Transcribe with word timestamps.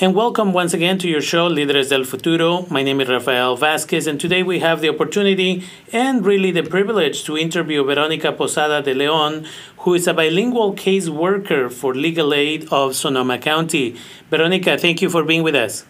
And 0.00 0.12
welcome 0.12 0.52
once 0.52 0.74
again 0.74 0.98
to 0.98 1.08
your 1.08 1.20
show, 1.20 1.48
Líderes 1.48 1.90
del 1.90 2.02
Futuro. 2.02 2.66
My 2.68 2.82
name 2.82 3.00
is 3.00 3.08
Rafael 3.08 3.56
Vasquez, 3.56 4.08
and 4.08 4.18
today 4.18 4.42
we 4.42 4.58
have 4.58 4.80
the 4.80 4.88
opportunity 4.88 5.62
and 5.92 6.26
really 6.26 6.50
the 6.50 6.64
privilege 6.64 7.22
to 7.22 7.38
interview 7.38 7.84
Veronica 7.84 8.32
Posada 8.32 8.82
de 8.82 8.92
Leon, 8.92 9.46
who 9.78 9.94
is 9.94 10.08
a 10.08 10.12
bilingual 10.12 10.72
case 10.72 11.08
worker 11.08 11.70
for 11.70 11.94
Legal 11.94 12.34
Aid 12.34 12.66
of 12.72 12.96
Sonoma 12.96 13.38
County. 13.38 13.94
Veronica, 14.30 14.76
thank 14.76 15.00
you 15.00 15.08
for 15.08 15.22
being 15.22 15.44
with 15.44 15.54
us. 15.54 15.84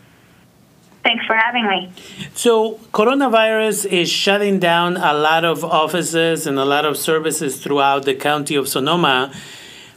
Thanks 1.03 1.25
for 1.25 1.35
having 1.35 1.67
me. 1.67 1.91
So, 2.35 2.81
coronavirus 2.93 3.87
is 3.87 4.11
shutting 4.11 4.59
down 4.59 4.99
a 4.99 5.15
lot 5.15 5.47
of 5.47 5.65
offices 5.65 6.47
and 6.47 6.59
a 6.59 6.67
lot 6.67 6.85
of 6.85 6.99
services 6.99 7.57
throughout 7.59 8.05
the 8.05 8.15
county 8.15 8.55
of 8.55 8.69
Sonoma. 8.69 9.33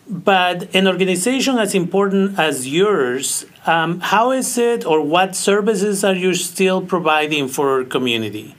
But 0.10 0.74
an 0.74 0.88
organization 0.88 1.58
as 1.58 1.76
important 1.76 2.40
as 2.40 2.66
yours, 2.66 3.46
um, 3.68 4.00
how 4.00 4.32
is 4.32 4.58
it 4.58 4.86
or 4.86 5.02
what 5.02 5.36
services 5.36 6.04
are 6.04 6.16
you 6.16 6.34
still 6.34 6.82
providing 6.82 7.48
for 7.48 7.84
community? 7.84 8.56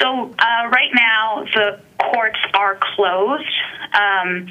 So, 0.00 0.34
uh, 0.38 0.68
right 0.68 0.90
now, 0.94 1.44
the 1.54 1.80
courts 1.98 2.38
are 2.54 2.78
closed. 2.94 3.44
Um, 3.92 4.48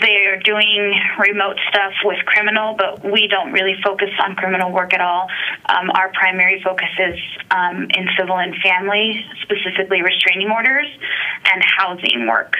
they're 0.00 0.40
doing 0.40 0.92
remote 1.18 1.56
stuff 1.68 1.92
with 2.04 2.18
criminal, 2.26 2.74
but 2.76 3.04
we 3.04 3.28
don't 3.28 3.52
really 3.52 3.76
focus 3.84 4.10
on 4.22 4.34
criminal 4.36 4.72
work 4.72 4.94
at 4.94 5.00
all. 5.00 5.28
Um, 5.66 5.90
our 5.90 6.10
primary 6.12 6.62
focus 6.62 6.88
is 6.98 7.18
um, 7.50 7.88
in 7.94 8.08
civil 8.18 8.36
and 8.38 8.54
family, 8.62 9.24
specifically 9.42 10.02
restraining 10.02 10.50
orders 10.50 10.86
and 11.52 11.62
housing 11.78 12.26
work. 12.26 12.54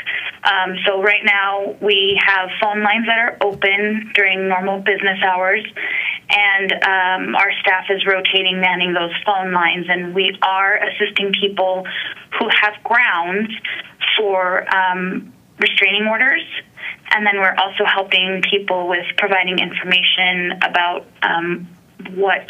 Um, 0.45 0.76
so 0.86 1.02
right 1.02 1.24
now 1.24 1.76
we 1.80 2.20
have 2.24 2.50
phone 2.60 2.82
lines 2.82 3.06
that 3.06 3.18
are 3.18 3.37
open 3.40 4.12
during 4.14 4.48
normal 4.48 4.80
business 4.80 5.18
hours, 5.24 5.64
and 6.30 6.73
um, 6.73 7.34
our 7.34 7.52
staff 7.60 7.87
is 7.90 8.04
rotating 8.06 8.60
manning 8.60 8.92
those 8.92 9.12
phone 9.24 9.52
lines, 9.52 9.87
and 9.88 10.14
we 10.14 10.37
are 10.42 10.79
assisting 10.79 11.32
people 11.40 11.84
who 12.38 12.48
have 12.62 12.74
grounds 12.84 13.51
for 14.16 14.64
um, 14.74 15.32
restraining 15.59 16.07
orders 16.07 16.42
and 17.16 17.26
then 17.26 17.38
we're 17.38 17.54
also 17.54 17.84
helping 17.86 18.42
people 18.50 18.88
with 18.88 19.06
providing 19.16 19.59
information 19.59 20.52
about 20.62 21.06
um, 21.23 21.66
what 22.14 22.46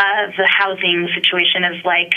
uh, 0.00 0.26
the 0.38 0.48
housing 0.48 1.06
situation 1.14 1.64
is 1.64 1.84
like 1.84 2.14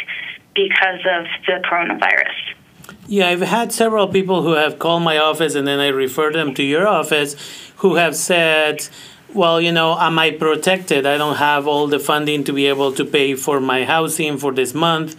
because 0.55 1.01
of 1.01 1.25
the 1.45 1.61
coronavirus. 1.67 2.95
Yeah, 3.07 3.27
I've 3.27 3.41
had 3.41 3.73
several 3.73 4.07
people 4.07 4.43
who 4.43 4.53
have 4.53 4.79
called 4.79 5.03
my 5.03 5.17
office 5.17 5.55
and 5.55 5.67
then 5.67 5.79
I 5.79 5.87
refer 5.87 6.31
them 6.31 6.53
to 6.53 6.63
your 6.63 6.87
office 6.87 7.35
who 7.77 7.95
have 7.95 8.15
said, 8.15 8.87
well, 9.33 9.59
you 9.59 9.73
know, 9.73 9.97
am 9.99 10.17
I 10.19 10.31
protected? 10.31 11.05
I 11.05 11.17
don't 11.17 11.35
have 11.35 11.67
all 11.67 11.87
the 11.87 11.99
funding 11.99 12.45
to 12.45 12.53
be 12.53 12.67
able 12.67 12.93
to 12.93 13.03
pay 13.03 13.35
for 13.35 13.59
my 13.59 13.83
housing 13.83 14.37
for 14.37 14.51
this 14.51 14.73
month, 14.73 15.15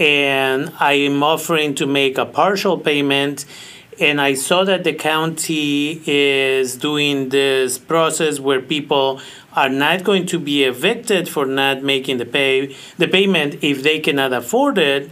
and 0.00 0.72
I 0.80 0.94
am 0.94 1.22
offering 1.22 1.74
to 1.76 1.86
make 1.86 2.18
a 2.18 2.26
partial 2.26 2.78
payment 2.78 3.44
and 4.00 4.20
I 4.20 4.34
saw 4.34 4.64
that 4.64 4.84
the 4.84 4.92
county 4.92 6.02
is 6.06 6.76
doing 6.76 7.28
this 7.28 7.78
process 7.78 8.40
where 8.40 8.60
people 8.60 9.20
are 9.52 9.68
not 9.68 10.04
going 10.04 10.26
to 10.26 10.38
be 10.38 10.64
evicted 10.64 11.28
for 11.28 11.46
not 11.46 11.82
making 11.82 12.18
the 12.18 12.26
pay 12.26 12.74
the 12.98 13.08
payment 13.08 13.62
if 13.62 13.82
they 13.82 14.00
cannot 14.00 14.32
afford 14.32 14.78
it. 14.78 15.10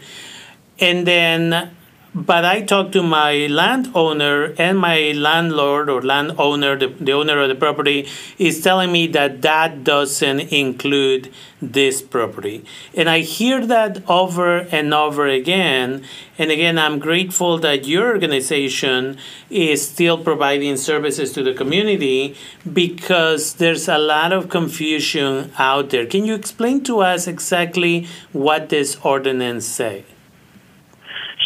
And 0.79 1.07
then 1.07 1.77
but 2.15 2.45
I 2.45 2.61
talked 2.61 2.93
to 2.93 3.03
my 3.03 3.47
landowner 3.47 4.55
and 4.59 4.79
my 4.79 5.13
landlord 5.13 5.89
or 5.89 6.03
landowner, 6.03 6.77
the, 6.77 6.89
the 6.89 7.13
owner 7.13 7.41
of 7.41 7.49
the 7.49 7.55
property, 7.55 8.07
is 8.39 8.61
telling 8.61 8.93
me 8.93 9.07
that 9.09 9.41
that 9.43 9.83
doesn't 9.83 10.41
include 10.53 11.33
this 11.63 12.03
property. 12.03 12.65
And 12.95 13.09
I 13.09 13.21
hear 13.21 13.65
that 13.67 14.03
over 14.11 14.59
and 14.59 14.93
over 14.93 15.27
again. 15.27 16.05
And 16.37 16.51
again, 16.51 16.79
I'm 16.79 16.99
grateful 16.99 17.57
that 17.59 17.87
your 17.87 18.09
organization 18.09 19.17
is 19.49 19.89
still 19.89 20.23
providing 20.23 20.77
services 20.77 21.33
to 21.33 21.43
the 21.43 21.55
community 21.55 22.37
because 22.71 23.55
there's 23.55 23.89
a 23.89 23.99
lot 23.99 24.35
of 24.35 24.51
confusion 24.51 25.51
out 25.57 25.91
there. 25.91 26.05
Can 26.05 26.27
you 26.27 26.35
explain 26.35 26.85
to 26.85 27.01
us 27.01 27.27
exactly 27.27 28.07
what 28.33 28.69
this 28.69 28.99
ordinance 29.03 29.65
say? 29.65 30.05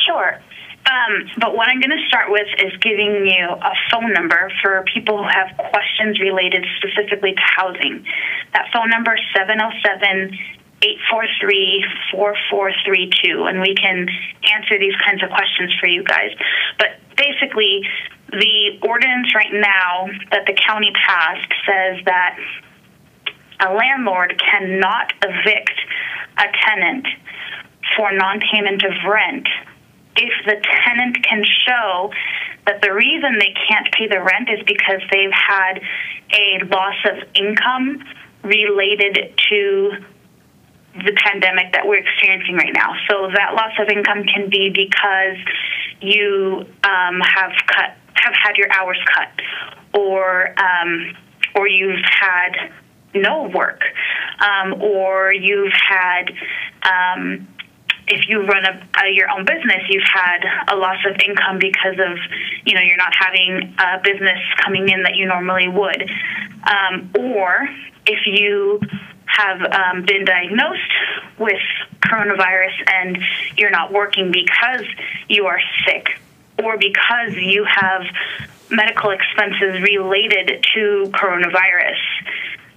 Sure. 0.07 0.41
Um, 0.97 1.29
but 1.39 1.55
what 1.55 1.69
I'm 1.69 1.81
going 1.81 1.93
to 1.93 2.07
start 2.09 2.31
with 2.31 2.47
is 2.59 2.73
giving 2.81 3.27
you 3.27 3.45
a 3.45 3.73
phone 3.91 4.13
number 4.13 4.51
for 4.63 4.85
people 4.93 5.19
who 5.19 5.29
have 5.29 5.57
questions 5.71 6.21
related 6.21 6.65
specifically 6.79 7.33
to 7.33 7.45
housing. 7.57 8.05
That 8.53 8.71
phone 8.73 8.89
number 8.89 9.15
is 9.15 9.21
707 9.37 10.33
843 10.83 11.85
4432, 12.13 13.45
and 13.45 13.61
we 13.61 13.75
can 13.75 14.09
answer 14.55 14.79
these 14.79 14.95
kinds 15.05 15.23
of 15.23 15.31
questions 15.31 15.73
for 15.81 15.89
you 15.89 16.05
guys. 16.05 16.31
But 16.79 17.01
basically, 17.17 17.83
the 18.31 18.79
ordinance 18.87 19.35
right 19.35 19.53
now 19.53 20.09
that 20.31 20.47
the 20.47 20.53
county 20.53 20.93
passed 20.93 21.53
says 21.67 22.05
that 22.05 22.39
a 23.61 23.73
landlord 23.73 24.41
cannot 24.41 25.13
evict 25.25 25.77
a 26.39 26.47
tenant 26.69 27.07
for 27.97 28.13
non 28.13 28.41
payment 28.53 28.85
of 28.85 28.93
rent 29.09 29.49
if 30.17 30.33
the 30.47 30.57
tenant 30.85 31.25
can 31.29 31.45
show 31.67 32.11
that 32.67 32.83
the 32.83 32.93
reason 32.93 33.39
they 33.39 33.55
can't 33.69 33.91
pay 33.93 34.09
the 34.09 34.21
rent 34.21 34.49
is 34.51 34.63
because 34.67 35.01
they've 35.13 35.31
had 35.33 35.81
a 36.33 36.65
loss 36.67 36.97
of 37.05 37.29
income 37.35 38.03
related 38.43 39.39
to 39.51 39.91
the 41.05 41.13
pandemic 41.25 41.73
that 41.73 41.87
we're 41.87 41.99
experiencing 41.99 42.57
right 42.57 42.73
now. 42.73 42.95
So 43.09 43.29
that 43.35 43.55
loss 43.55 43.73
of 43.79 43.89
income 43.89 44.25
can 44.25 44.49
be 44.49 44.71
because 44.71 45.37
you 46.01 46.65
um, 46.85 47.21
have 47.21 47.53
cut 47.67 47.97
have 48.15 48.35
had 48.35 48.57
your 48.57 48.69
hours 48.73 48.99
cut, 49.15 50.01
or 50.01 50.55
um, 50.59 51.15
or 51.55 51.69
you've 51.69 52.05
had 52.05 52.73
no 53.15 53.49
work, 53.55 53.83
um, 54.41 54.81
or 54.83 55.33
you've 55.33 55.73
had 55.73 56.33
um, 56.83 57.47
if 58.09 58.29
you 58.29 58.47
run 58.47 58.65
a, 58.65 58.89
a, 59.03 59.11
your 59.13 59.29
own 59.31 59.45
business, 59.45 59.83
you've 59.89 60.09
had 60.13 60.45
a 60.69 60.77
loss 60.77 60.99
of 61.09 61.17
income 61.21 61.59
because 61.59 61.99
of, 61.99 62.19
you 62.65 62.75
know, 62.75 62.81
you're 62.81 62.97
not 62.97 63.13
having 63.19 63.75
a 63.79 64.01
business 64.03 64.39
coming 64.63 64.89
in 64.89 65.03
that 65.03 65.17
you 65.17 65.27
normally 65.27 65.69
would. 65.69 66.09
Um, 66.65 67.11
or 67.19 67.69
if 68.07 68.27
you 68.27 68.81
have 69.27 69.61
um, 69.61 70.05
been 70.05 70.25
diagnosed 70.25 70.81
with 71.39 71.61
coronavirus 72.01 72.75
and 72.87 73.19
you're 73.57 73.71
not 73.71 73.93
working 73.93 74.31
because 74.31 74.87
you 75.29 75.47
are 75.47 75.61
sick 75.85 76.09
or 76.63 76.79
because 76.79 77.35
you 77.35 77.67
have 77.69 78.03
medical 78.71 79.11
expenses 79.11 79.83
related 79.83 80.65
to 80.75 81.11
coronavirus. 81.13 81.99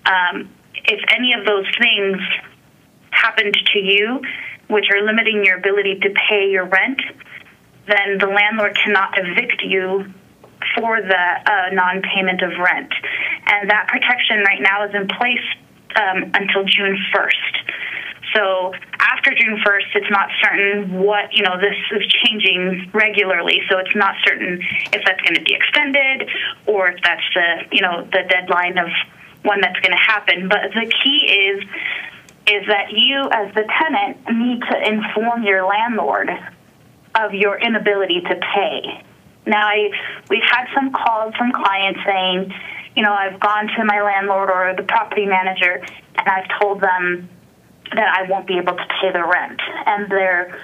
Um, 0.06 0.50
if 0.86 1.00
any 1.10 1.34
of 1.34 1.46
those 1.46 1.66
things 1.80 2.18
happened 3.12 3.56
to 3.74 3.80
you, 3.80 4.22
which 4.70 4.86
are 4.94 5.04
limiting 5.04 5.44
your 5.44 5.58
ability 5.58 6.00
to 6.00 6.10
pay 6.30 6.50
your 6.50 6.66
rent, 6.66 7.02
then 7.88 8.18
the 8.20 8.28
landlord 8.28 8.78
cannot 8.84 9.18
evict 9.18 9.62
you 9.64 10.06
for 10.78 11.02
the 11.02 11.26
uh, 11.46 11.74
non 11.74 12.02
payment 12.02 12.42
of 12.42 12.52
rent. 12.60 12.94
And 13.48 13.70
that 13.70 13.88
protection 13.88 14.44
right 14.46 14.62
now 14.62 14.86
is 14.86 14.94
in 14.94 15.08
place 15.08 15.48
um, 15.96 16.32
until 16.34 16.64
June 16.66 16.98
1st. 17.16 17.54
So 18.36 18.74
after 19.00 19.32
June 19.34 19.58
1st, 19.66 19.96
it's 19.96 20.12
not 20.12 20.30
certain 20.44 21.02
what, 21.02 21.34
you 21.34 21.42
know, 21.42 21.58
this 21.60 21.76
is 21.98 22.06
changing 22.24 22.92
regularly. 22.94 23.62
So 23.70 23.80
it's 23.80 23.96
not 23.96 24.16
certain 24.24 24.62
if 24.94 25.02
that's 25.06 25.22
going 25.22 25.36
to 25.36 25.42
be 25.42 25.56
extended 25.56 26.30
or 26.68 26.90
if 26.90 27.02
that's 27.02 27.26
the, 27.34 27.66
you 27.72 27.82
know, 27.82 28.08
the 28.12 28.24
deadline 28.30 28.78
of 28.78 28.90
when 29.42 29.62
that's 29.62 29.80
going 29.80 29.98
to 29.98 30.04
happen. 30.04 30.48
But 30.48 30.72
the 30.76 30.92
key 31.02 31.26
is 31.26 31.64
is 32.50 32.66
that 32.68 32.92
you, 32.92 33.30
as 33.32 33.54
the 33.54 33.64
tenant, 33.80 34.18
need 34.32 34.62
to 34.62 34.88
inform 34.88 35.44
your 35.44 35.66
landlord 35.66 36.30
of 37.16 37.34
your 37.34 37.60
inability 37.60 38.22
to 38.22 38.36
pay. 38.36 39.04
Now, 39.46 39.68
I, 39.68 39.90
we've 40.30 40.44
had 40.44 40.66
some 40.74 40.92
calls 40.92 41.36
from 41.36 41.52
clients 41.52 42.00
saying, 42.06 42.54
you 42.96 43.04
know, 43.04 43.14
I've 43.14 43.40
gone 43.40 43.68
to 43.68 43.86
my 43.86 44.02
landlord 44.02 44.50
or 44.50 44.74
the 44.76 44.84
property 44.84 45.26
manager 45.26 45.84
and 46.16 46.28
I've 46.28 46.48
told 46.60 46.82
them 46.82 47.30
that 47.96 48.18
I 48.18 48.30
won't 48.30 48.48
be 48.48 48.58
able 48.58 48.76
to 48.76 48.88
pay 49.02 49.12
the 49.12 49.24
rent. 49.24 49.60
And 49.86 50.12
their 50.12 50.60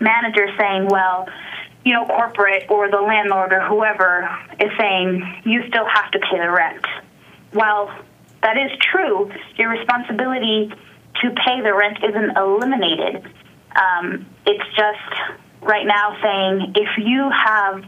manager 0.00 0.48
saying, 0.58 0.88
well, 0.88 1.28
you 1.84 1.92
know, 1.92 2.04
corporate 2.04 2.70
or 2.70 2.90
the 2.90 3.00
landlord 3.00 3.52
or 3.52 3.60
whoever 3.60 4.28
is 4.58 4.70
saying, 4.78 5.42
you 5.44 5.62
still 5.68 5.86
have 5.86 6.10
to 6.10 6.18
pay 6.18 6.38
the 6.38 6.50
rent. 6.50 6.84
Well, 7.52 7.90
that 8.42 8.56
is 8.56 8.70
true. 8.80 9.30
Your 9.56 9.70
responsibility 9.70 10.72
to 11.22 11.30
pay 11.30 11.60
the 11.62 11.74
rent 11.74 11.98
isn't 12.02 12.36
eliminated. 12.36 13.24
Um, 13.74 14.26
it's 14.46 14.64
just 14.76 15.36
right 15.62 15.86
now 15.86 16.16
saying 16.22 16.72
if 16.76 16.88
you 16.98 17.30
have 17.30 17.84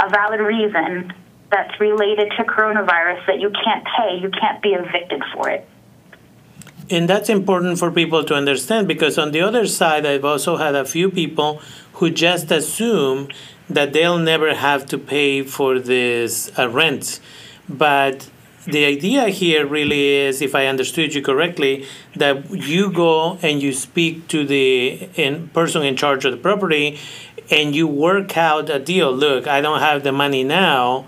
a 0.00 0.08
valid 0.10 0.40
reason 0.40 1.12
that's 1.50 1.80
related 1.80 2.30
to 2.36 2.44
coronavirus 2.44 3.26
that 3.26 3.40
you 3.40 3.50
can't 3.50 3.84
pay, 3.96 4.18
you 4.20 4.30
can't 4.30 4.62
be 4.62 4.70
evicted 4.70 5.22
for 5.34 5.48
it. 5.48 5.68
And 6.90 7.08
that's 7.08 7.28
important 7.28 7.78
for 7.78 7.90
people 7.90 8.24
to 8.24 8.34
understand 8.34 8.88
because 8.88 9.18
on 9.18 9.32
the 9.32 9.42
other 9.42 9.66
side, 9.66 10.06
I've 10.06 10.24
also 10.24 10.56
had 10.56 10.74
a 10.74 10.84
few 10.84 11.10
people 11.10 11.60
who 11.94 12.10
just 12.10 12.50
assume 12.50 13.28
that 13.68 13.92
they'll 13.92 14.18
never 14.18 14.54
have 14.54 14.86
to 14.86 14.98
pay 14.98 15.42
for 15.42 15.78
this 15.78 16.50
uh, 16.58 16.68
rent. 16.68 17.20
But 17.68 18.30
the 18.68 18.84
idea 18.84 19.28
here 19.28 19.66
really 19.66 20.08
is, 20.08 20.42
if 20.42 20.54
I 20.54 20.66
understood 20.66 21.14
you 21.14 21.22
correctly, 21.22 21.86
that 22.14 22.50
you 22.50 22.92
go 22.92 23.38
and 23.40 23.62
you 23.62 23.72
speak 23.72 24.28
to 24.28 24.44
the 24.46 25.08
in 25.14 25.48
person 25.48 25.82
in 25.82 25.96
charge 25.96 26.24
of 26.26 26.32
the 26.32 26.38
property 26.38 26.98
and 27.50 27.74
you 27.74 27.86
work 27.86 28.36
out 28.36 28.68
a 28.68 28.78
deal. 28.78 29.10
Look, 29.10 29.46
I 29.46 29.62
don't 29.62 29.80
have 29.80 30.02
the 30.02 30.12
money 30.12 30.44
now, 30.44 31.06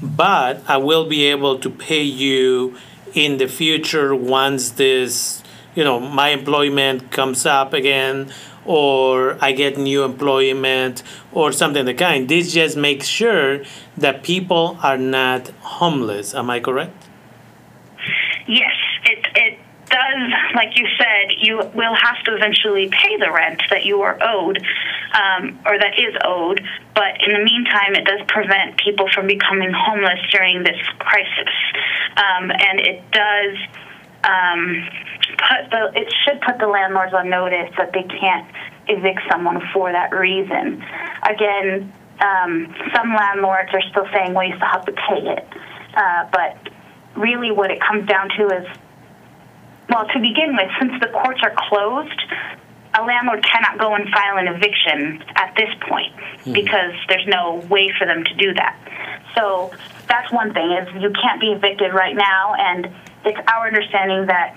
but 0.00 0.62
I 0.68 0.76
will 0.76 1.08
be 1.08 1.24
able 1.26 1.58
to 1.58 1.68
pay 1.68 2.02
you 2.02 2.76
in 3.12 3.38
the 3.38 3.48
future 3.48 4.14
once 4.14 4.70
this, 4.70 5.42
you 5.74 5.82
know, 5.82 5.98
my 5.98 6.28
employment 6.28 7.10
comes 7.10 7.44
up 7.44 7.72
again 7.72 8.32
or 8.64 9.36
I 9.40 9.52
get 9.52 9.78
new 9.78 10.04
employment 10.04 11.02
or 11.32 11.52
something 11.52 11.80
of 11.80 11.86
the 11.86 11.94
kind. 11.94 12.28
This 12.28 12.52
just 12.52 12.76
makes 12.76 13.06
sure 13.06 13.62
that 13.96 14.22
people 14.22 14.78
are 14.82 14.98
not 14.98 15.48
homeless. 15.60 16.34
Am 16.34 16.50
I 16.50 16.60
correct? 16.60 17.08
Yes, 18.46 18.76
it, 19.04 19.26
it 19.34 19.58
does, 19.90 20.32
like 20.54 20.76
you 20.76 20.86
said, 20.98 21.36
you 21.38 21.58
will 21.74 21.94
have 21.94 22.22
to 22.24 22.34
eventually 22.34 22.88
pay 22.88 23.16
the 23.18 23.30
rent 23.30 23.62
that 23.70 23.84
you 23.84 24.02
are 24.02 24.18
owed 24.22 24.58
um, 25.12 25.58
or 25.66 25.78
that 25.78 25.98
is 25.98 26.14
owed. 26.24 26.62
But 26.94 27.20
in 27.26 27.32
the 27.32 27.44
meantime, 27.44 27.94
it 27.94 28.04
does 28.04 28.20
prevent 28.28 28.78
people 28.78 29.08
from 29.12 29.26
becoming 29.26 29.72
homeless 29.72 30.20
during 30.32 30.62
this 30.62 30.78
crisis. 30.98 31.54
Um, 32.16 32.50
and 32.50 32.80
it 32.80 33.10
does. 33.10 33.56
Um, 34.22 34.88
put 35.38 35.70
the, 35.70 35.92
it 35.94 36.12
should 36.24 36.40
put 36.42 36.58
the 36.58 36.66
landlords 36.66 37.14
on 37.14 37.30
notice 37.30 37.72
that 37.78 37.92
they 37.92 38.02
can't 38.02 38.46
evict 38.88 39.20
someone 39.30 39.62
for 39.72 39.90
that 39.90 40.14
reason. 40.14 40.84
Again, 41.22 41.92
um, 42.20 42.74
some 42.94 43.14
landlords 43.14 43.70
are 43.72 43.82
still 43.90 44.06
saying, 44.12 44.34
well, 44.34 44.46
you 44.46 44.56
still 44.56 44.68
have 44.68 44.84
to 44.84 44.92
pay 44.92 45.36
it. 45.36 45.46
Uh, 45.94 46.28
but 46.30 46.68
really, 47.16 47.50
what 47.50 47.70
it 47.70 47.80
comes 47.80 48.06
down 48.06 48.28
to 48.36 48.46
is 48.48 48.66
well, 49.90 50.06
to 50.06 50.20
begin 50.20 50.54
with, 50.54 50.70
since 50.78 50.92
the 51.00 51.08
courts 51.08 51.40
are 51.42 51.52
closed, 51.68 52.22
a 52.94 53.02
landlord 53.02 53.44
cannot 53.44 53.78
go 53.78 53.94
and 53.94 54.08
file 54.10 54.38
an 54.38 54.46
eviction 54.46 55.22
at 55.34 55.54
this 55.56 55.70
point 55.88 56.14
mm-hmm. 56.14 56.52
because 56.52 56.92
there's 57.08 57.26
no 57.26 57.56
way 57.68 57.92
for 57.98 58.06
them 58.06 58.24
to 58.24 58.34
do 58.34 58.54
that. 58.54 58.78
So 59.34 59.72
that's 60.08 60.32
one 60.32 60.54
thing 60.54 60.70
is 60.72 60.88
you 61.02 61.10
can't 61.10 61.40
be 61.40 61.52
evicted 61.52 61.92
right 61.92 62.14
now, 62.14 62.54
and 62.54 62.88
it's 63.24 63.38
our 63.52 63.66
understanding 63.66 64.26
that 64.26 64.56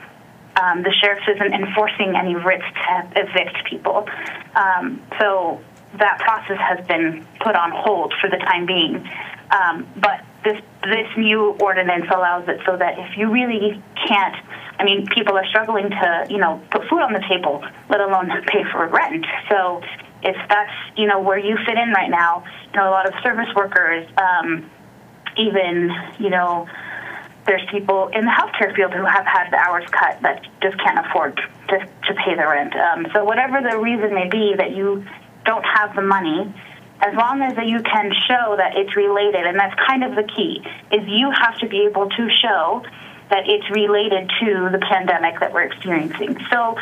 um, 0.62 0.84
the 0.84 0.92
sheriff 1.02 1.24
isn't 1.28 1.54
enforcing 1.54 2.16
any 2.16 2.36
writs 2.36 2.66
to 2.66 3.10
evict 3.16 3.66
people. 3.66 4.08
Um, 4.56 5.02
so 5.20 5.62
that 5.98 6.20
process 6.20 6.58
has 6.60 6.86
been 6.88 7.26
put 7.40 7.56
on 7.56 7.72
hold 7.72 8.14
for 8.20 8.30
the 8.30 8.38
time 8.38 8.66
being. 8.66 9.08
Um, 9.52 9.88
but 9.98 10.24
this 10.44 10.62
this 10.84 11.08
new 11.18 11.52
ordinance 11.62 12.06
allows 12.14 12.48
it 12.48 12.60
so 12.66 12.76
that 12.76 12.98
if 12.98 13.18
you 13.18 13.32
really 13.32 13.82
can't, 14.08 14.36
I 14.80 14.84
mean, 14.84 15.06
people 15.08 15.38
are 15.38 15.46
struggling 15.48 15.90
to 15.90 16.28
you 16.30 16.38
know 16.38 16.62
put 16.72 16.88
food 16.90 17.02
on 17.02 17.14
the 17.14 17.24
table, 17.30 17.64
let 17.90 18.02
alone 18.02 18.30
pay 18.48 18.64
for 18.72 18.88
rent. 18.88 19.26
So 19.50 19.82
if 20.24 20.36
that's 20.50 20.74
you 20.98 21.08
know 21.08 21.20
where 21.20 21.38
you 21.38 21.58
fit 21.66 21.78
in 21.78 21.92
right 21.92 22.10
now, 22.10 22.44
you 22.72 22.80
know 22.80 22.90
a 22.90 22.92
lot 22.92 23.08
of 23.08 23.14
service 23.22 23.54
workers, 23.56 24.08
um, 24.18 24.70
even 25.38 25.92
you 26.20 26.30
know 26.30 26.68
there's 27.46 27.66
people 27.70 28.08
in 28.08 28.26
the 28.26 28.32
healthcare 28.32 28.76
field 28.76 28.94
who 28.94 29.06
have 29.06 29.26
had 29.26 29.50
the 29.52 29.58
hours 29.58 29.86
cut 29.92 30.22
that 30.22 30.46
just 30.62 30.78
can't 30.80 31.06
afford 31.06 31.36
to, 31.70 31.80
to 31.80 32.14
pay 32.16 32.36
the 32.36 32.48
rent. 32.48 32.74
Um, 32.76 33.08
so 33.14 33.24
whatever 33.26 33.62
the 33.62 33.78
reason 33.78 34.14
may 34.14 34.30
be 34.30 34.56
that 34.58 34.72
you 34.72 35.06
don't 35.46 35.66
have 35.66 35.96
the 35.96 36.02
money, 36.02 36.54
as 37.02 37.14
long 37.16 37.42
as 37.42 37.58
you 37.68 37.82
can 37.82 38.14
show 38.28 38.56
that 38.58 38.78
it's 38.78 38.96
related, 38.96 39.46
and 39.46 39.60
that's 39.60 39.76
kind 39.88 40.04
of 40.04 40.16
the 40.16 40.24
key, 40.24 40.64
is 40.92 41.06
you 41.08 41.32
have 41.32 41.58
to 41.60 41.68
be 41.68 41.86
able 41.86 42.10
to 42.10 42.30
show 42.30 42.84
that 43.30 43.50
it's 43.50 43.70
related 43.72 44.30
to 44.40 44.70
the 44.72 44.80
pandemic 44.80 45.40
that 45.40 45.52
we're 45.54 45.64
experiencing. 45.64 46.38
So 46.50 46.78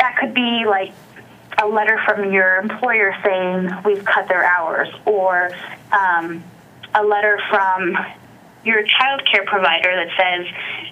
that 0.00 0.16
could 0.18 0.34
be 0.34 0.64
like 0.66 0.92
a 1.62 1.66
letter 1.66 2.00
from 2.04 2.32
your 2.32 2.56
employer 2.56 3.14
saying 3.24 3.70
we've 3.84 4.04
cut 4.04 4.26
their 4.28 4.44
hours, 4.44 4.88
or 5.04 5.52
um, 5.92 6.42
a 6.94 7.04
letter 7.04 7.38
from 7.50 7.96
your 8.64 8.82
child 8.84 9.22
care 9.30 9.44
provider 9.44 9.90
that 9.94 10.08
says, 10.16 10.46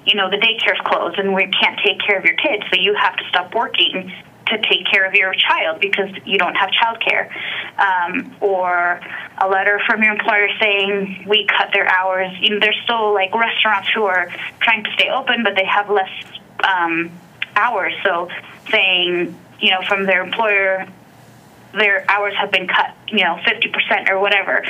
you 0.07 0.15
know, 0.15 0.31
the 0.31 0.37
daycare's 0.37 0.81
closed 0.85 1.19
and 1.19 1.35
we 1.35 1.47
can't 1.49 1.79
take 1.85 2.01
care 2.01 2.19
of 2.19 2.25
your 2.25 2.37
kids, 2.37 2.65
so 2.73 2.81
you 2.81 2.95
have 2.95 3.17
to 3.17 3.25
stop 3.29 3.55
working 3.55 4.13
to 4.51 4.59
take 4.69 4.85
care 4.91 5.07
of 5.07 5.15
your 5.15 5.33
child 5.35 5.81
because 5.81 6.11
you 6.25 6.37
don't 6.37 6.55
have 6.55 6.71
child 6.73 6.99
care. 7.01 7.31
Um, 7.79 8.35
or 8.41 9.01
a 9.39 9.49
letter 9.49 9.81
from 9.87 10.03
your 10.03 10.13
employer 10.13 10.49
saying 10.61 11.25
we 11.29 11.47
cut 11.47 11.71
their 11.73 11.89
hours. 11.89 12.33
You 12.41 12.51
know, 12.51 12.61
there's 12.61 12.79
still 12.85 13.15
like 13.15 13.35
restaurants 13.35 13.89
who 13.95 14.05
are 14.05 14.29
trying 14.61 14.85
to 14.85 14.91
stay 14.95 15.09
open, 15.09 15.43
but 15.45 15.55
they 15.55 15.65
have 15.65 15.89
less 15.89 16.11
um, 16.65 17.11
hours. 17.55 17.95
So 18.05 18.29
saying, 18.71 19.37
you 19.61 19.71
know, 19.71 19.83
from 19.87 20.05
their 20.05 20.23
employer, 20.23 20.87
their 21.73 22.05
hours 22.11 22.35
have 22.37 22.51
been 22.51 22.67
cut, 22.67 22.95
you 23.09 23.23
know, 23.23 23.39
50% 23.47 24.11
or 24.11 24.19
whatever. 24.19 24.65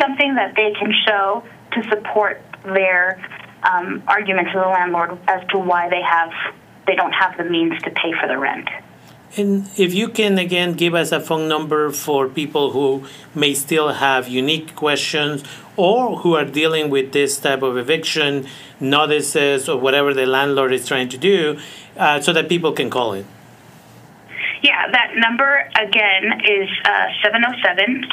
Something 0.00 0.36
that 0.36 0.54
they 0.56 0.72
can 0.72 0.92
show 1.06 1.44
to 1.76 1.88
support 1.88 2.42
their 2.64 3.22
um, 3.62 4.02
argument 4.06 4.48
to 4.52 4.58
the 4.58 4.68
landlord 4.68 5.18
as 5.28 5.46
to 5.48 5.58
why 5.58 5.88
they 5.88 6.02
have 6.02 6.30
they 6.86 6.94
don't 6.94 7.12
have 7.12 7.36
the 7.36 7.44
means 7.44 7.80
to 7.82 7.90
pay 7.90 8.12
for 8.20 8.28
the 8.28 8.38
rent. 8.38 8.68
And 9.36 9.68
if 9.76 9.92
you 9.92 10.08
can 10.08 10.38
again 10.38 10.74
give 10.74 10.94
us 10.94 11.12
a 11.12 11.20
phone 11.20 11.48
number 11.48 11.90
for 11.90 12.28
people 12.28 12.70
who 12.70 13.04
may 13.34 13.54
still 13.54 13.92
have 13.94 14.28
unique 14.28 14.74
questions 14.76 15.42
or 15.76 16.18
who 16.20 16.34
are 16.34 16.44
dealing 16.44 16.88
with 16.88 17.12
this 17.12 17.38
type 17.38 17.62
of 17.62 17.76
eviction 17.76 18.46
notices 18.80 19.68
or 19.68 19.78
whatever 19.78 20.14
the 20.14 20.26
landlord 20.26 20.72
is 20.72 20.86
trying 20.86 21.08
to 21.08 21.18
do, 21.18 21.58
uh, 21.96 22.20
so 22.20 22.32
that 22.32 22.48
people 22.48 22.72
can 22.72 22.88
call 22.88 23.12
it. 23.12 23.26
Yeah, 24.62 24.90
that 24.90 25.12
number 25.16 25.68
again 25.76 26.40
is 26.44 26.68
uh, 26.84 27.08
707 27.22 28.04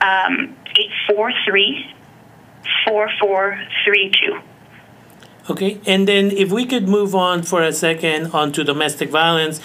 um, 0.00 0.56
843 0.76 1.95
4432. 2.86 4.40
Okay, 5.48 5.80
and 5.86 6.08
then 6.08 6.30
if 6.32 6.50
we 6.50 6.66
could 6.66 6.88
move 6.88 7.14
on 7.14 7.42
for 7.42 7.62
a 7.62 7.72
second 7.72 8.32
onto 8.32 8.64
domestic 8.64 9.10
violence. 9.10 9.60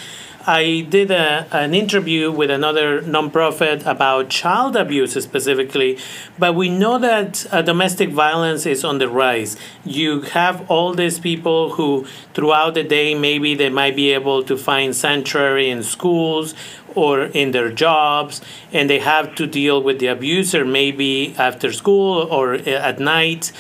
I 0.47 0.87
did 0.89 1.11
a, 1.11 1.45
an 1.51 1.75
interview 1.75 2.31
with 2.31 2.49
another 2.49 3.01
nonprofit 3.03 3.85
about 3.85 4.29
child 4.29 4.75
abuse 4.75 5.13
specifically, 5.13 5.99
but 6.39 6.55
we 6.55 6.67
know 6.67 6.97
that 6.97 7.45
uh, 7.51 7.61
domestic 7.61 8.09
violence 8.09 8.65
is 8.65 8.83
on 8.83 8.97
the 8.97 9.07
rise. 9.07 9.55
You 9.85 10.21
have 10.21 10.69
all 10.69 10.95
these 10.95 11.19
people 11.19 11.73
who, 11.73 12.07
throughout 12.33 12.73
the 12.73 12.83
day, 12.83 13.13
maybe 13.13 13.53
they 13.53 13.69
might 13.69 13.95
be 13.95 14.13
able 14.13 14.43
to 14.45 14.57
find 14.57 14.95
sanctuary 14.95 15.69
in 15.69 15.83
schools 15.83 16.55
or 16.95 17.23
in 17.25 17.51
their 17.51 17.71
jobs, 17.71 18.41
and 18.71 18.89
they 18.89 18.99
have 18.99 19.35
to 19.35 19.47
deal 19.47 19.81
with 19.81 19.99
the 19.99 20.07
abuser 20.07 20.65
maybe 20.65 21.35
after 21.37 21.71
school 21.71 22.27
or 22.29 22.55
uh, 22.55 22.89
at 22.89 22.99
night 22.99 23.51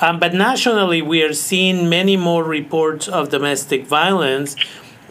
um, 0.00 0.18
but 0.18 0.32
nationally, 0.32 1.02
we 1.02 1.22
are 1.22 1.34
seeing 1.34 1.88
many 1.88 2.16
more 2.16 2.42
reports 2.42 3.06
of 3.06 3.28
domestic 3.28 3.86
violence. 3.86 4.56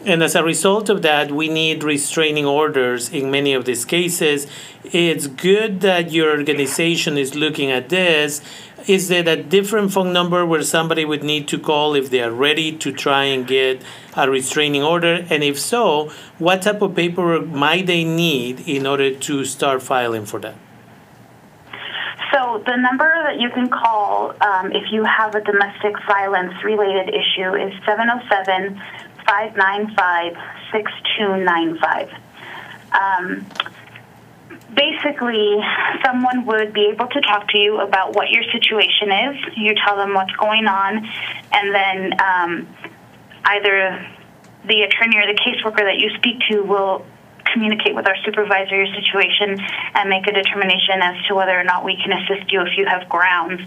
And 0.06 0.24
as 0.24 0.34
a 0.34 0.44
result 0.44 0.90
of 0.90 1.02
that, 1.02 1.32
we 1.32 1.50
need 1.50 1.84
restraining 1.84 2.46
orders 2.46 3.10
in 3.10 3.30
many 3.30 3.54
of 3.54 3.66
these 3.66 3.84
cases. 3.84 4.48
It's 4.84 5.28
good 5.28 5.82
that 5.82 6.12
your 6.12 6.32
organization 6.32 7.18
is 7.18 7.36
looking 7.36 7.70
at 7.70 7.90
this. 7.90 8.42
Is 8.88 9.10
there 9.10 9.28
a 9.28 9.36
different 9.36 9.92
phone 9.92 10.14
number 10.14 10.46
where 10.46 10.64
somebody 10.64 11.04
would 11.04 11.24
need 11.24 11.50
to 11.50 11.60
call 11.60 11.96
if 11.96 12.10
they 12.10 12.22
are 12.22 12.32
ready 12.32 12.72
to 12.78 12.94
try 12.94 13.26
and 13.26 13.46
get 13.46 13.82
a 14.16 14.30
restraining 14.30 14.84
order? 14.84 15.28
And 15.30 15.44
if 15.44 15.60
so, 15.60 16.12
what 16.38 16.62
type 16.62 16.82
of 16.82 16.96
paperwork 16.96 17.48
might 17.48 17.86
they 17.86 18.06
need 18.06 18.62
in 18.62 18.88
order 18.88 19.14
to 19.14 19.44
start 19.44 19.84
filing 19.84 20.26
for 20.26 20.40
that? 20.40 20.56
So 22.32 22.64
the 22.66 22.78
number 22.78 23.12
that 23.24 23.40
you 23.40 23.50
can 23.50 23.70
call 23.70 24.34
um, 24.42 24.72
if 24.72 24.92
you 24.92 25.04
have 25.04 25.36
a 25.36 25.42
domestic 25.42 25.96
violence 26.08 26.54
related 26.64 27.10
issue 27.10 27.54
is 27.56 27.74
707 27.86 28.80
595 29.30 30.34
6295. 30.72 32.10
Um, 32.92 33.46
basically, 34.74 35.62
someone 36.04 36.46
would 36.48 36.74
be 36.74 36.90
able 36.92 37.08
to 37.08 37.22
talk 37.22 37.48
to 37.50 37.58
you 37.60 37.80
about 37.80 38.16
what 38.16 38.32
your 38.32 38.44
situation 38.52 39.12
is. 39.12 39.58
You 39.58 39.76
tell 39.86 39.98
them 39.98 40.16
what's 40.16 40.36
going 40.36 40.66
on, 40.66 41.06
and 41.52 41.76
then 41.76 42.20
um, 42.20 42.68
either 43.46 44.08
the 44.66 44.82
attorney 44.82 45.18
or 45.18 45.28
the 45.28 45.38
caseworker 45.38 45.86
that 45.86 46.00
you 46.00 46.10
speak 46.18 46.40
to 46.50 46.64
will 46.64 47.06
communicate 47.54 47.96
with 47.96 48.08
our 48.08 48.16
supervisor 48.26 48.76
your 48.76 48.94
situation 48.94 49.58
and 49.94 50.10
make 50.10 50.26
a 50.28 50.32
determination 50.32 51.02
as 51.02 51.24
to 51.28 51.36
whether 51.36 51.58
or 51.58 51.64
not 51.64 51.84
we 51.84 51.96
can 51.96 52.12
assist 52.12 52.52
you 52.52 52.62
if 52.62 52.78
you 52.78 52.86
have 52.86 53.08
grounds 53.10 53.62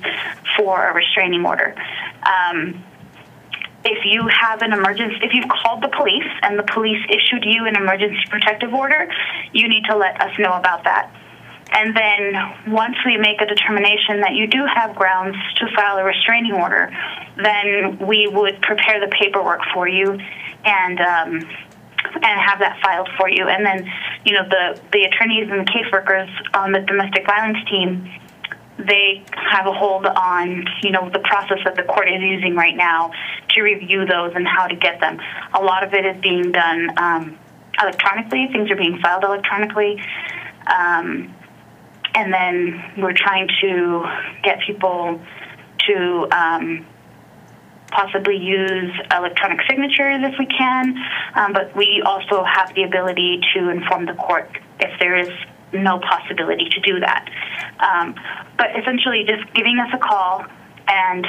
for 0.57 0.89
a 0.89 0.95
restraining 0.95 1.45
order. 1.45 1.75
Um, 2.23 2.83
if 3.85 4.05
you 4.05 4.29
have 4.29 4.63
an 4.63 4.73
emergency, 4.73 5.19
if 5.23 5.35
you've 5.35 5.49
called 5.49 5.83
the 5.83 5.89
police 5.89 6.29
and 6.43 6.59
the 6.59 6.63
police 6.63 7.03
issued 7.09 7.45
you 7.45 7.67
an 7.67 7.77
emergency 7.77 8.23
protective 8.31 8.73
order, 8.73 9.09
you 9.53 9.69
need 9.69 9.85
to 9.91 9.97
let 9.97 10.21
us 10.21 10.39
know 10.39 10.53
about 10.53 10.85
that. 10.85 11.11
And 11.73 11.97
then 11.97 12.73
once 12.75 12.97
we 13.05 13.17
make 13.17 13.41
a 13.41 13.47
determination 13.47 14.21
that 14.21 14.35
you 14.35 14.47
do 14.47 14.67
have 14.67 14.95
grounds 14.95 15.37
to 15.57 15.67
file 15.75 15.97
a 15.97 16.05
restraining 16.05 16.53
order, 16.53 16.95
then 17.37 17.99
we 18.07 18.29
would 18.29 18.61
prepare 18.61 19.01
the 19.01 19.09
paperwork 19.09 19.61
for 19.73 19.89
you 19.89 20.19
and 20.65 21.01
um, 21.01 21.49
and 22.15 22.41
have 22.41 22.59
that 22.59 22.79
filed 22.83 23.09
for 23.17 23.29
you. 23.29 23.49
And 23.49 23.65
then, 23.65 23.91
you 24.25 24.35
know, 24.35 24.47
the 24.49 24.81
the 24.93 25.05
attorneys 25.05 25.51
and 25.51 25.67
the 25.67 25.71
caseworkers 25.71 26.31
on 26.55 26.73
the 26.73 26.81
domestic 26.81 27.25
violence 27.25 27.59
team, 27.71 28.11
they 28.79 29.25
have 29.35 29.67
a 29.67 29.73
hold 29.73 30.05
on, 30.05 30.67
you 30.83 30.91
know, 30.91 31.09
the 31.11 31.21
process 31.21 31.59
that 31.65 31.77
the 31.77 31.85
court 31.85 32.09
is 32.09 32.21
using 32.21 32.55
right 32.55 32.77
now 32.77 33.13
to 33.55 33.63
review 33.63 34.05
those 34.07 34.33
and 34.35 34.47
how 34.47 34.67
to 34.67 34.77
get 34.77 35.01
them. 35.01 35.19
A 35.55 35.63
lot 35.63 35.85
of 35.85 35.93
it 35.95 36.05
is 36.05 36.21
being 36.23 36.53
done 36.53 36.91
um, 36.99 37.39
electronically. 37.81 38.49
Things 38.53 38.71
are 38.71 38.77
being 38.77 38.99
filed 39.01 39.25
electronically. 39.25 40.01
Um, 40.67 41.35
and 42.15 42.33
then 42.33 42.93
we're 42.99 43.15
trying 43.15 43.49
to 43.63 44.05
get 44.43 44.61
people 44.67 45.21
to 45.87 46.29
um, 46.31 46.87
possibly 47.91 48.37
use 48.37 48.93
electronic 49.11 49.61
signatures 49.69 50.21
if 50.23 50.35
we 50.39 50.47
can, 50.47 50.97
um, 51.35 51.53
but 51.53 51.75
we 51.77 52.03
also 52.05 52.45
have 52.45 52.75
the 52.75 52.83
ability 52.83 53.41
to 53.55 53.71
inform 53.71 54.07
the 54.07 54.15
court 54.15 54.51
if 54.81 54.99
there 54.99 55.17
is 55.17 55.29
no 55.73 55.99
possibility 56.01 56.69
to 56.69 56.81
do 56.81 57.01
that. 57.01 57.29
Um, 57.81 58.15
but 58.57 58.79
essentially, 58.79 59.25
just 59.25 59.53
giving 59.55 59.79
us 59.79 59.89
a 59.95 59.99
call 59.99 60.45
and 60.89 61.27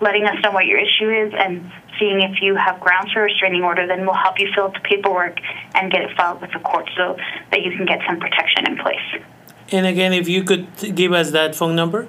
letting 0.00 0.24
us 0.24 0.36
know 0.42 0.50
what 0.50 0.66
your 0.66 0.78
issue 0.78 1.10
is 1.10 1.32
and 1.36 1.70
seeing 1.98 2.22
if 2.22 2.40
you 2.40 2.54
have 2.54 2.80
grounds 2.80 3.12
for 3.12 3.20
a 3.20 3.24
restraining 3.24 3.62
order, 3.62 3.86
then 3.86 4.06
we'll 4.06 4.14
help 4.14 4.38
you 4.38 4.48
fill 4.54 4.64
out 4.64 4.74
the 4.74 4.80
paperwork 4.80 5.38
and 5.74 5.90
get 5.90 6.02
it 6.02 6.16
filed 6.16 6.40
with 6.40 6.52
the 6.52 6.60
court 6.60 6.88
so 6.96 7.16
that 7.50 7.62
you 7.62 7.76
can 7.76 7.84
get 7.86 8.00
some 8.06 8.18
protection 8.20 8.66
in 8.66 8.76
place. 8.78 9.24
And 9.70 9.86
again, 9.86 10.12
if 10.12 10.28
you 10.28 10.44
could 10.44 10.66
give 10.94 11.12
us 11.12 11.30
that 11.32 11.54
phone 11.54 11.76
number? 11.76 12.08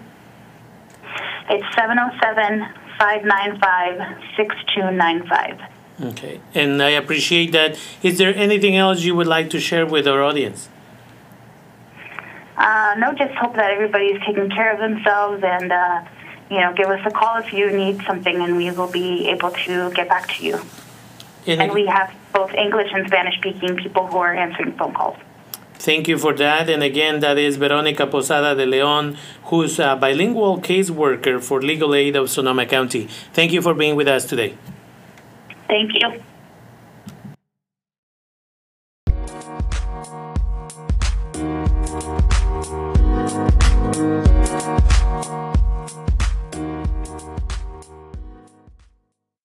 It's 1.49 1.75
707 1.75 2.67
595 2.99 4.35
6295. 4.37 5.59
Okay, 6.01 6.39
and 6.53 6.81
I 6.81 6.91
appreciate 6.91 7.51
that. 7.51 7.77
Is 8.01 8.17
there 8.17 8.33
anything 8.35 8.77
else 8.77 9.01
you 9.01 9.15
would 9.15 9.27
like 9.27 9.49
to 9.49 9.59
share 9.59 9.85
with 9.85 10.07
our 10.07 10.23
audience? 10.23 10.69
Uh, 12.55 12.95
no, 12.97 13.13
just 13.13 13.33
hope 13.35 13.55
that 13.55 13.71
everybody's 13.71 14.19
taking 14.25 14.49
care 14.49 14.73
of 14.73 14.79
themselves 14.79 15.41
and, 15.43 15.71
uh, 15.71 16.03
you 16.49 16.59
know, 16.59 16.73
give 16.73 16.87
us 16.87 17.01
a 17.05 17.11
call 17.11 17.37
if 17.37 17.53
you 17.53 17.71
need 17.71 18.01
something 18.03 18.41
and 18.41 18.57
we 18.57 18.71
will 18.71 18.91
be 18.91 19.29
able 19.29 19.51
to 19.51 19.91
get 19.91 20.09
back 20.09 20.27
to 20.35 20.43
you. 20.43 20.59
And, 21.45 21.61
And 21.61 21.73
we 21.73 21.85
have 21.85 22.13
both 22.33 22.53
English 22.53 22.91
and 22.93 23.07
Spanish 23.07 23.37
speaking 23.37 23.75
people 23.77 24.07
who 24.07 24.17
are 24.17 24.33
answering 24.33 24.73
phone 24.73 24.93
calls. 24.93 25.17
Thank 25.75 26.09
you 26.09 26.17
for 26.17 26.33
that. 26.33 26.69
And 26.69 26.83
again, 26.83 27.21
that 27.21 27.37
is 27.37 27.55
Veronica 27.55 28.05
Posada 28.05 28.53
de 28.53 28.65
Leon, 28.65 29.17
who's 29.45 29.79
a 29.79 29.95
bilingual 29.95 30.59
caseworker 30.59 31.41
for 31.41 31.61
Legal 31.61 31.95
Aid 31.95 32.17
of 32.17 32.29
Sonoma 32.29 32.65
County. 32.65 33.07
Thank 33.33 33.53
you 33.53 33.61
for 33.61 33.73
being 33.73 33.95
with 33.95 34.07
us 34.07 34.25
today. 34.25 34.55
Thank 35.67 35.93
you. 35.93 36.21